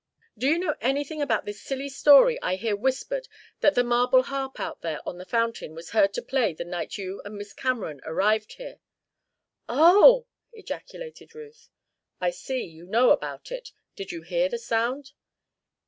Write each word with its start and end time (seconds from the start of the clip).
"Do 0.35 0.47
you 0.47 0.57
know 0.57 0.73
anything 0.81 1.21
about 1.21 1.45
this 1.45 1.61
silly 1.61 1.87
story 1.87 2.41
I 2.41 2.55
hear 2.55 2.75
whispered 2.75 3.27
that 3.59 3.75
the 3.75 3.83
marble 3.83 4.23
harp 4.23 4.59
out 4.59 4.81
there 4.81 4.99
on 5.07 5.19
the 5.19 5.25
fountain 5.27 5.75
was 5.75 5.91
heard 5.91 6.11
to 6.15 6.23
play 6.23 6.53
the 6.53 6.65
night 6.65 6.97
you 6.97 7.21
and 7.23 7.35
Miss 7.35 7.53
Cameron 7.53 8.01
arrived 8.03 8.53
here?" 8.53 8.79
"Oh!" 9.69 10.25
ejaculated 10.53 11.35
Ruth. 11.35 11.69
"I 12.19 12.31
see 12.31 12.63
you 12.63 12.87
know 12.87 13.11
about 13.11 13.51
it. 13.51 13.73
Did 13.95 14.11
you 14.11 14.23
hear 14.23 14.49
the 14.49 14.57
sound?" 14.57 15.11